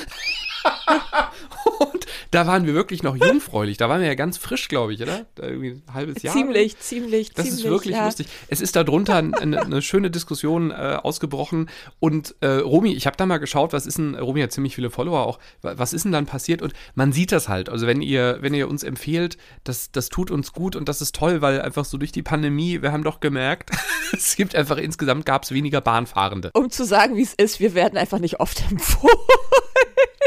[1.78, 3.76] und da waren wir wirklich noch jungfräulich.
[3.76, 5.26] Da waren wir ja ganz frisch, glaube ich, oder?
[5.34, 6.34] Da irgendwie ein halbes Jahr.
[6.34, 7.64] Ziemlich, ziemlich, Das ziemlich.
[7.64, 8.04] ist wirklich ja.
[8.04, 8.26] lustig.
[8.48, 11.70] Es ist darunter eine, eine schöne Diskussion äh, ausgebrochen.
[11.98, 14.90] Und äh, Romy, ich habe da mal geschaut, was ist denn, Romy hat ziemlich viele
[14.90, 16.62] Follower auch, wa- was ist denn dann passiert?
[16.62, 17.68] Und man sieht das halt.
[17.68, 21.14] Also wenn ihr, wenn ihr uns empfehlt, das, das tut uns gut und das ist
[21.14, 23.70] toll, weil einfach so durch die Pandemie, wir haben doch gemerkt,
[24.12, 26.50] es gibt einfach insgesamt gab es weniger Bahnfahrende.
[26.52, 29.16] Um zu sagen, wie es ist, wir werden einfach nicht oft empfohlen.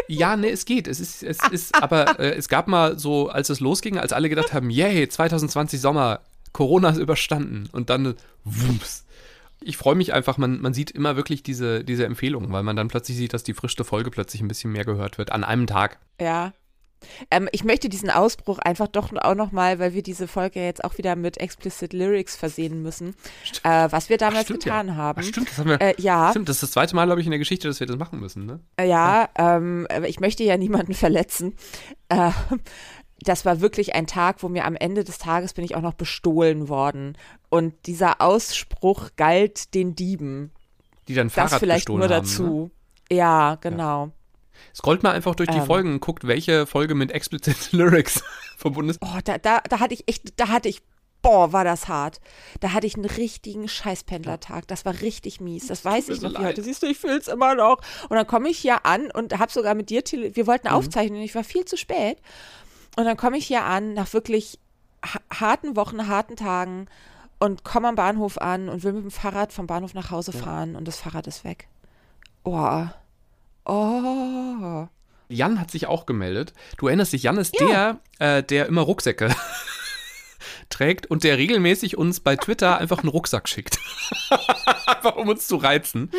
[0.08, 0.88] Ja, ne, es geht.
[0.88, 4.30] Es ist, es ist, aber äh, es gab mal so, als es losging, als alle
[4.30, 6.22] gedacht haben, yay, 2020 Sommer,
[6.52, 9.06] Corona ist überstanden und dann wumps.
[9.62, 12.90] Ich freue mich einfach, man, man sieht immer wirklich diese, diese Empfehlungen, weil man dann
[12.90, 16.00] plötzlich sieht, dass die frische Folge plötzlich ein bisschen mehr gehört wird an einem Tag.
[16.20, 16.54] Ja.
[17.32, 20.98] Ähm, ich möchte diesen Ausbruch einfach doch auch nochmal, weil wir diese Folge jetzt auch
[20.98, 23.16] wieder mit explicit Lyrics versehen müssen,
[23.64, 24.96] äh, was wir damals stimmt getan ja.
[24.96, 25.22] haben.
[25.24, 25.82] Ach, stimmt, das haben wir.
[25.82, 27.88] Äh, ja, Stimmt, das ist das zweite Mal, glaube ich, in der Geschichte, dass wir
[27.88, 28.60] das machen müssen, ne?
[28.78, 31.56] äh, ja, ähm, aber ich möchte ja niemanden verletzen.
[32.10, 32.32] Äh,
[33.20, 35.94] das war wirklich ein Tag, wo mir am Ende des Tages bin ich auch noch
[35.94, 37.18] bestohlen worden.
[37.50, 40.52] Und dieser Ausspruch galt den Dieben.
[41.08, 42.72] Die dann Fahrrad das vielleicht nur haben, dazu.
[43.12, 44.08] Ja, genau.
[44.08, 44.12] Ne?
[44.76, 45.66] Scrollt mal einfach durch die Ähm.
[45.66, 48.24] Folgen und guckt, welche Folge mit explicit Lyrics
[48.58, 49.00] verbunden ist.
[49.02, 50.82] Oh, da, da, da hatte ich echt, da hatte ich,
[51.22, 52.20] boah, war das hart.
[52.60, 54.68] Da hatte ich einen richtigen Scheißpendlertag.
[54.68, 55.68] Das war richtig mies.
[55.68, 56.46] Das weiß ich so noch wie leid.
[56.52, 56.64] heute.
[56.64, 57.78] Siehst du, ich fühl's immer noch.
[58.10, 60.48] Und dann komme ich hier an und habe sogar mit dir, tele wir Mhm.
[60.48, 62.18] wollten aufzeichnen, ich war viel zu spät.
[62.98, 64.60] Und dann komme ich hier an, nach wirklich
[65.04, 66.88] ha harten Wochen, harten Tagen
[67.40, 70.76] und komme am Bahnhof an und will mit dem Fahrrad vom Bahnhof nach Hause fahren
[70.76, 71.68] und das Fahrrad ist weg.
[72.46, 72.86] Oh.
[73.66, 74.88] Oh.
[75.30, 76.54] Jan hat sich auch gemeldet.
[76.78, 79.34] Du erinnerst dich, Jan ist der, äh, der immer Rucksäcke
[80.70, 83.80] trägt und der regelmäßig uns bei Twitter einfach einen Rucksack schickt.
[84.86, 86.12] einfach um uns zu reizen.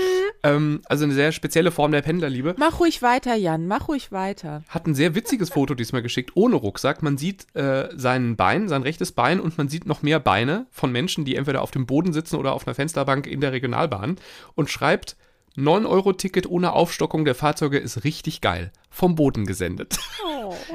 [0.42, 2.54] Ähm, also eine sehr spezielle Form der Pendlerliebe.
[2.58, 4.62] Mach ruhig weiter, Jan, mach ruhig weiter.
[4.68, 7.02] Hat ein sehr witziges Foto diesmal geschickt, ohne Rucksack.
[7.02, 10.90] Man sieht äh, sein Bein, sein rechtes Bein und man sieht noch mehr Beine von
[10.92, 14.16] Menschen, die entweder auf dem Boden sitzen oder auf einer Fensterbank in der Regionalbahn
[14.54, 15.16] und schreibt,
[15.56, 18.72] 9-Euro-Ticket ohne Aufstockung der Fahrzeuge ist richtig geil.
[18.90, 19.98] Vom Boden gesendet.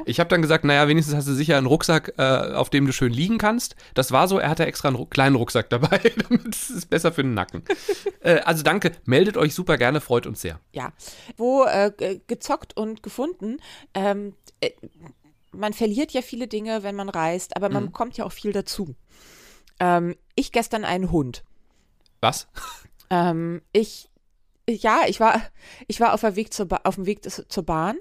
[0.04, 2.22] Ich habe dann gesagt, naja, wenigstens hast du sicher einen Rucksack, äh,
[2.54, 3.76] auf dem du schön liegen kannst.
[3.94, 7.12] Das war so, er hatte extra einen Ru kleinen Rucksack dabei, damit es ist besser
[7.12, 7.62] für den Nacken.
[8.20, 10.60] äh, also danke, meldet euch super gerne, freut uns sehr.
[10.72, 10.92] Ja.
[11.36, 13.58] Wo äh, ge- gezockt und gefunden.
[13.94, 14.70] Ähm, äh,
[15.52, 18.94] man verliert ja viele Dinge, wenn man reist, aber man bekommt ja auch viel dazu.
[19.80, 21.42] Ähm, ich gestern einen Hund.
[22.20, 22.48] Was?
[23.08, 24.09] Ähm, ich,
[24.68, 25.40] ja, ich war,
[25.88, 27.96] ich war auf, der Weg zur ba auf dem Weg zur Bahn.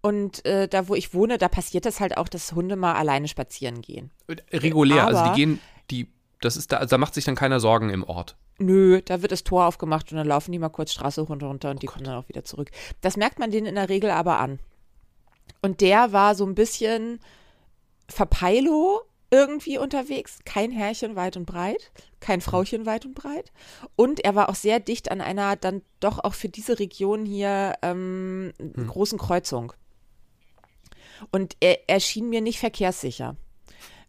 [0.00, 3.26] Und äh, da, wo ich wohne, da passiert das halt auch, dass Hunde mal alleine
[3.26, 4.10] spazieren gehen.
[4.52, 6.08] Regulär, also Aber- die gehen, die,
[6.40, 8.36] das ist da, also da macht sich dann keiner Sorgen im Ort.
[8.60, 11.70] Nö, da wird das Tor aufgemacht und dann laufen die mal kurz Straße runter, runter
[11.70, 12.70] und die kommen dann auch wieder zurück.
[13.00, 14.58] Das merkt man denen in der Regel aber an.
[15.62, 17.20] Und der war so ein bisschen
[18.08, 20.38] verpeilo irgendwie unterwegs.
[20.44, 23.52] Kein Herrchen weit und breit, kein Frauchen weit und breit.
[23.96, 27.74] Und er war auch sehr dicht an einer dann doch auch für diese Region hier
[27.82, 28.52] ähm,
[28.86, 29.72] großen Kreuzung.
[31.30, 33.36] Und er, er schien mir nicht verkehrssicher.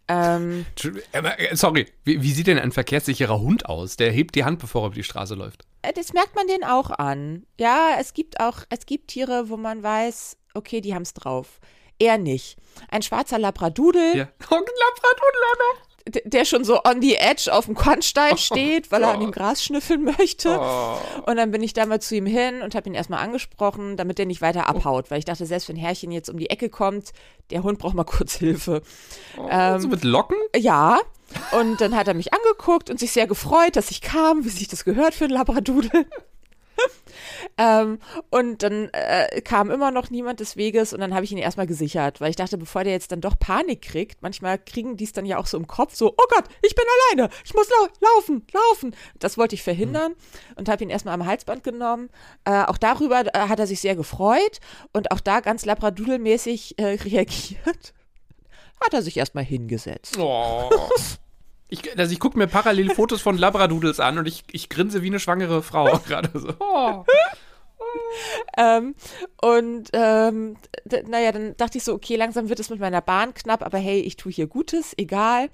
[0.08, 0.66] Ähm,
[1.12, 3.96] äh, Sorry, wie, wie sieht denn ein verkehrssicherer Hund aus?
[3.96, 5.66] Der hebt die Hand, bevor er über die Straße läuft.
[5.84, 7.46] Äh, Das merkt man denen auch an.
[7.60, 11.60] Ja, es gibt auch, es gibt Tiere, wo man weiß, okay, die haben es drauf.
[12.00, 12.58] Er nicht.
[12.90, 14.28] Ein schwarzer Labradudel, Ja.
[14.52, 15.84] Oh, ein Labradudel
[16.26, 19.32] der schon so on the edge auf dem Kornstein steht, weil er an dem.
[19.32, 20.58] Gras schnüffeln möchte.
[20.60, 20.98] Oh.
[21.26, 24.18] Und dann bin ich da mal zu ihm hin und habe ihn erstmal angesprochen, damit
[24.18, 27.12] der nicht weiter abhaut, weil ich dachte, selbst wenn Herrchen jetzt um die Ecke kommt,
[27.52, 28.82] der Hund braucht mal kurz Hilfe.
[29.36, 30.38] so mit Locken?
[30.56, 31.00] Ja.
[31.52, 34.68] Und dann hat er mich angeguckt und sich sehr gefreut, dass ich kam, wie sich
[34.68, 36.08] das gehört für einen Labradudel.
[37.58, 38.00] Ähm,
[38.30, 41.68] und dann äh, kam immer noch niemand des Weges und dann habe ich ihn erstmal
[41.68, 45.14] gesichert, weil ich dachte, bevor der jetzt dann doch Panik kriegt, manchmal kriegen die es
[45.14, 47.88] dann ja auch so im Kopf, so, oh Gott, ich bin alleine, ich muss lau
[48.16, 48.96] laufen, laufen.
[49.20, 50.16] Das wollte ich verhindern
[50.56, 52.10] und habe ihn erstmal am Halsband genommen.
[52.46, 54.60] Äh, auch darüber äh, hat er sich sehr gefreut
[54.94, 57.94] und auch da ganz Labradudelmäßig äh, reagiert.
[58.84, 60.18] Hat er sich erstmal hingesetzt.
[60.18, 60.70] Oh.
[61.70, 65.08] Ich, also ich gucke mir parallel Fotos von Labradudels an und ich, ich grinse wie
[65.08, 66.54] eine schwangere Frau gerade so.
[66.60, 67.06] Oh.
[68.58, 68.96] Ähm,
[69.42, 70.58] und ähm,
[71.08, 74.00] naja, dann dachte ich so, okay, langsam wird es mit meiner Bahn knapp, aber hey,
[74.00, 75.50] ich tue hier Gutes, egal.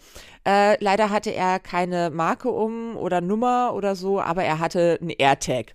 [0.48, 5.10] Äh, leider hatte er keine Marke um oder Nummer oder so, aber er hatte einen
[5.10, 5.74] AirTag.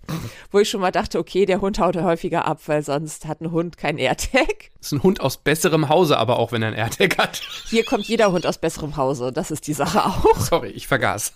[0.51, 3.51] Wo ich schon mal dachte, okay, der Hund haut häufiger ab, weil sonst hat ein
[3.51, 4.71] Hund kein AirTag.
[4.79, 7.41] Ist ein Hund aus besserem Hause, aber auch wenn er ein AirTag hat.
[7.69, 10.37] Hier kommt jeder Hund aus besserem Hause, das ist die Sache auch.
[10.37, 11.33] Sorry, ich vergaß.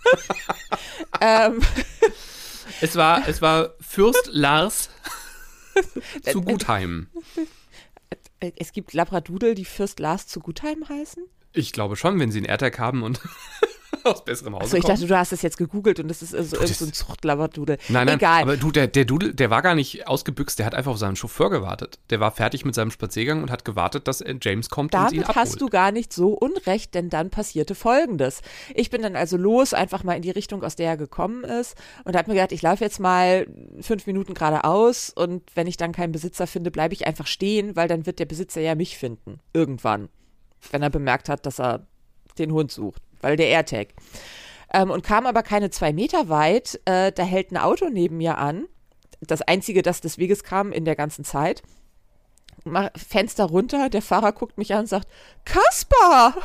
[1.22, 1.62] ähm,
[2.82, 4.90] Es war, es war Fürst Lars
[6.24, 7.08] zu Gutheim.
[8.40, 11.24] es gibt Labradudel, die Fürst Lars zu Gutheim heißen.
[11.54, 13.22] Ich glaube schon, wenn sie einen AirTag haben und
[14.14, 16.58] aus besserem Hause Achso, ich dachte, du hast es jetzt gegoogelt und das ist also
[16.58, 17.78] irgend so ein Zuchtlabradudel.
[17.90, 18.44] Nein, nein, Egal.
[18.44, 21.16] aber du, der, der Dudel, der war gar nicht ausgebüxt, der hat einfach auf seinen
[21.16, 22.00] Chauffeur gewartet.
[22.10, 25.06] Der war fertig mit seinem Spaziergang und hat gewartet, dass äh, James kommt und ihn
[25.06, 25.36] Damit abholt.
[25.36, 28.42] hast du gar nicht so unrecht, denn dann passierte Folgendes.
[28.74, 31.76] Ich bin dann also los, einfach mal in die Richtung, aus der er gekommen ist
[32.04, 33.48] und habe mir gedacht, ich laufe jetzt mal
[33.82, 37.88] fünf Minuten geradeaus und wenn ich dann keinen Besitzer finde, bleibe ich einfach stehen, weil
[37.88, 39.40] dann wird der Besitzer ja mich finden.
[39.54, 40.10] Irgendwann.
[40.72, 41.88] Wenn er bemerkt hat, dass er
[42.38, 43.88] den Hund sucht, weil der AirTag.
[44.72, 48.38] Ähm, und kam aber keine zwei Meter weit, äh, da hält ein Auto neben mir
[48.38, 48.68] an.
[49.20, 51.64] Das einzige, das des Weges kam in der ganzen Zeit.
[52.66, 55.08] Mach Fenster runter, der Fahrer guckt mich an und sagt,
[55.44, 56.36] Kaspar!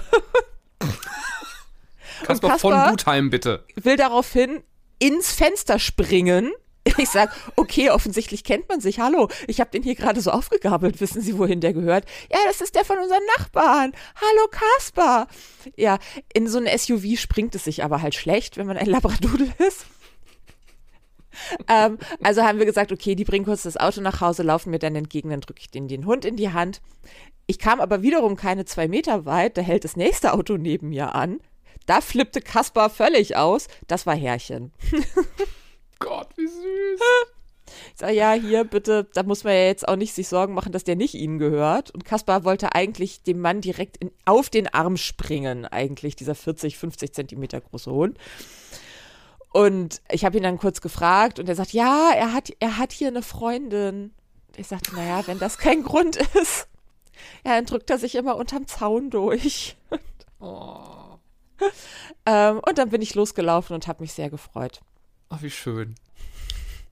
[2.24, 3.64] Kasper, und von Gutheim, bitte.
[3.76, 4.62] Will daraufhin
[4.98, 6.50] ins Fenster springen
[6.98, 9.00] Ich sag, okay, offensichtlich kennt man sich.
[9.00, 11.00] Hallo, ich habe den hier gerade so aufgegabelt.
[11.00, 12.04] Wissen Sie, wohin der gehört?
[12.30, 13.92] Ja, das ist der von unseren Nachbarn.
[14.16, 15.28] Hallo, Kaspar.
[15.76, 15.98] Ja,
[16.32, 19.86] in so ein SUV springt es sich aber halt schlecht, wenn man ein Labradudel ist.
[21.68, 24.78] ähm, also haben wir gesagt, okay, die bringen kurz das Auto nach Hause, laufen mir
[24.78, 26.80] dann entgegen, dann drücke ich den, den Hund in die Hand.
[27.46, 31.14] Ich kam aber wiederum keine zwei Meter weit, da hält das nächste Auto neben mir
[31.14, 31.40] an.
[31.86, 33.66] Da flippte Kaspar völlig aus.
[33.88, 34.72] Das war Herrchen.
[36.00, 37.00] Gott, wie süß.
[37.94, 40.72] Ich sage, ja, hier bitte, da muss man ja jetzt auch nicht sich Sorgen machen,
[40.72, 41.92] dass der nicht ihnen gehört.
[41.92, 46.78] Und Kaspar wollte eigentlich dem Mann direkt in, auf den Arm springen, eigentlich, dieser 40,
[46.78, 48.18] 50 Zentimeter große Hund.
[49.52, 52.92] Und ich habe ihn dann kurz gefragt und er sagt, ja, er hat, er hat
[52.92, 54.12] hier eine Freundin.
[54.56, 56.68] Ich sagte, naja, wenn das kein Grund ist,
[57.44, 59.76] ja, dann drückt er sich immer unterm Zaun durch.
[60.40, 61.18] Oh.
[62.26, 64.80] ähm, und dann bin ich losgelaufen und habe mich sehr gefreut.
[65.30, 65.94] Ach, wie schön.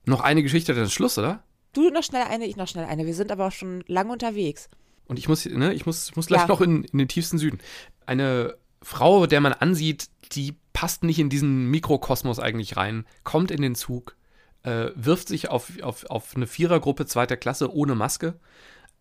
[0.07, 1.43] Noch eine Geschichte dann Schluss, oder?
[1.75, 3.05] Du noch schnell eine, ich noch schnell eine.
[3.05, 4.69] Wir sind aber auch schon lange unterwegs.
[5.07, 6.47] Und ich muss, ne, ich muss, ich muss gleich Ja.
[6.49, 7.59] noch in, in den tiefsten Süden.
[8.07, 13.61] Eine Frau, der man ansieht, die passt nicht in diesen Mikrokosmos eigentlich rein, kommt in
[13.61, 14.17] den Zug,
[14.63, 18.39] äh, wirft sich auf, auf, auf eine Vierergruppe zweiter Klasse ohne Maske,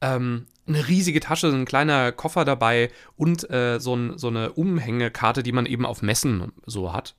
[0.02, 5.44] ähm, eine riesige Tasche, ein kleiner Koffer dabei und äh, so, ein, so eine Umhängekarte,
[5.44, 7.16] die man eben auf Messen so hat.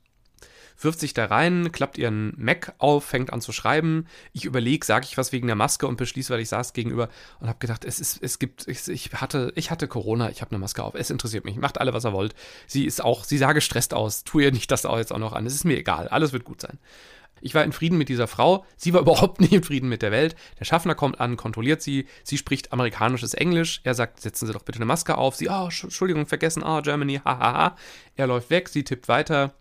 [0.79, 4.07] Wirft sich da rein, klappt ihren Mac auf, fängt an zu schreiben.
[4.31, 7.49] Ich überlege, sage ich was wegen der Maske und beschließe, weil ich saß gegenüber und
[7.49, 10.59] habe gedacht, es ist, es gibt, ich, ich hatte, ich hatte Corona, ich habe eine
[10.59, 10.95] Maske auf.
[10.95, 12.33] Es interessiert mich, macht alle, was ihr wollt.
[12.65, 14.23] Sie ist auch, sie sah gestresst aus.
[14.23, 15.45] Tu ihr nicht das auch jetzt auch noch an.
[15.45, 16.79] Es ist mir egal, alles wird gut sein.
[17.41, 18.65] Ich war in Frieden mit dieser Frau.
[18.75, 20.35] Sie war überhaupt nicht in Frieden mit der Welt.
[20.59, 22.05] Der Schaffner kommt an, kontrolliert sie.
[22.23, 23.81] Sie spricht amerikanisches Englisch.
[23.83, 25.35] Er sagt, setzen Sie doch bitte eine Maske auf.
[25.35, 26.63] Sie, oh, Sch- Entschuldigung, vergessen.
[26.63, 27.75] Ah, Germany, hahaha.
[28.15, 29.53] Er läuft weg, sie tippt weiter.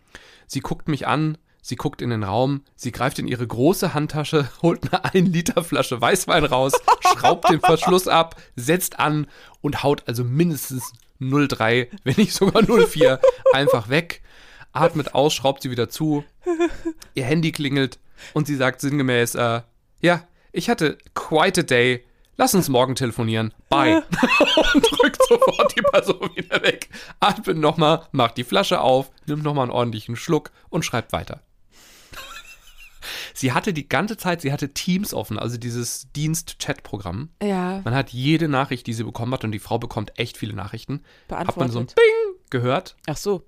[0.47, 1.39] Sie guckt mich an.
[1.61, 2.63] Sie guckt in den Raum.
[2.77, 6.73] Sie greift in ihre große Handtasche, holt eine 1 Liter Flasche Weißwein raus,
[7.15, 9.27] schraubt den Verschluss ab, setzt an
[9.61, 13.19] und haut also mindestens 0,3, wenn nicht sogar 0,4
[13.53, 14.23] einfach weg.
[14.79, 16.25] Atmet aus, schraubt sie wieder zu.
[17.15, 17.99] Ihr Handy klingelt
[18.33, 19.63] und sie sagt sinngemäß, äh,
[20.01, 22.05] ja, ich hatte quite a day.
[22.37, 23.53] Lass uns morgen telefonieren.
[23.69, 23.97] Bye.
[24.75, 26.89] und drückt sofort die Person wieder weg.
[27.19, 31.43] Atmet nochmal, macht die Flasche auf, nimmt nochmal einen ordentlichen Schluck und schreibt weiter.
[33.35, 37.31] Sie hatte die ganze Zeit, sie hatte Teams offen, also dieses Dienst-Chat-Programm.
[37.43, 40.55] Ja, Man hat jede Nachricht, die sie bekommen hat, und die Frau bekommt echt viele
[40.55, 41.95] Nachrichten, hat man so ein beantwortet.
[41.95, 42.97] Bing gehört.
[43.07, 43.45] Ach so.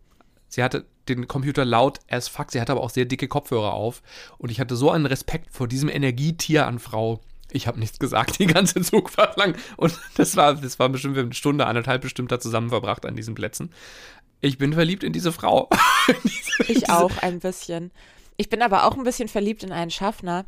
[0.51, 4.03] Sie hatte den Computer laut as fuck, sie hatte aber auch sehr dicke Kopfhörer auf.
[4.37, 7.21] Und ich hatte so einen Respekt vor diesem Energietier an Frau.
[7.53, 9.57] Ich habe nichts gesagt, die ganze Zugfahrt lang.
[9.79, 13.35] Und das war, das war bestimmt eine Stunde, anderthalb bestimmt da zusammen verbracht an diesen
[13.35, 13.73] Plätzen.
[14.43, 15.71] Ich bin verliebt in diese Frau.
[16.69, 17.91] Ich auch ein bisschen.
[18.37, 20.45] Ich bin aber auch ein bisschen verliebt in einen Schaffner.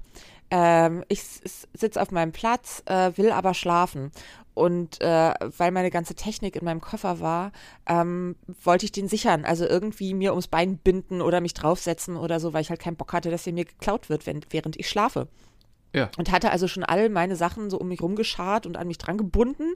[0.55, 4.13] Ähm, ich sitze auf meinem Platz, äh, will aber schlafen.
[4.53, 7.53] Und äh, weil meine ganze Technik in meinem Koffer war,
[7.87, 9.47] ähm, wollte ich den sichern.
[9.47, 12.97] Also irgendwie mir ums Bein binden oder mich draufsetzen oder so, weil ich halt keinen
[12.97, 15.27] Bock hatte, dass der mir geklaut wird, wenn, während ich schlafe.
[15.95, 16.11] Ja.
[16.19, 19.17] Und hatte also schon all meine Sachen so um mich rumgeschart und an mich dran
[19.17, 19.73] gebunden.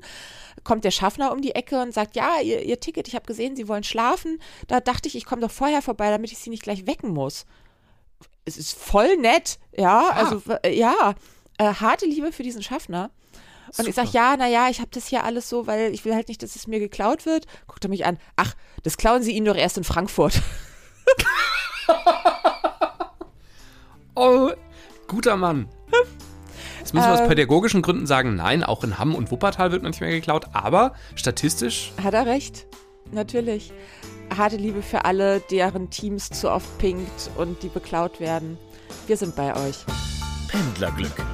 [0.62, 3.56] Kommt der Schaffner um die Ecke und sagt, ja, ihr, ihr Ticket, ich habe gesehen,
[3.56, 4.40] Sie wollen schlafen.
[4.66, 7.46] Da dachte ich, ich komme doch vorher vorbei, damit ich Sie nicht gleich wecken muss.
[8.46, 11.14] Es ist voll nett, ja, also äh, ja,
[11.58, 13.10] äh, harte Liebe für diesen Schaffner.
[13.76, 16.28] Und ich sage, ja, naja, ich habe das hier alles so, weil ich will halt
[16.28, 17.46] nicht, dass es mir geklaut wird.
[17.66, 18.54] Guckt er mich an, ach,
[18.84, 20.40] das klauen Sie Ihnen doch erst in Frankfurt.
[24.18, 24.50] Oh,
[25.08, 25.68] guter Mann.
[26.78, 27.28] Jetzt müssen wir aus Ähm.
[27.28, 32.14] pädagogischen Gründen sagen, nein, auch in Hamm und Wuppertal wird manchmal geklaut, aber statistisch Hat
[32.14, 32.66] er recht,
[33.12, 33.72] natürlich.
[34.34, 38.58] Harte Liebe für alle, deren Teams zu oft pinkt und die beklaut werden.
[39.06, 39.84] Wir sind bei euch.
[40.48, 41.24] Pendlerglück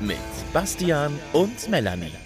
[0.00, 0.18] mit
[0.52, 2.25] Bastian und Melanie.